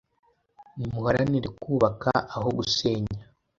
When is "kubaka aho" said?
1.61-2.47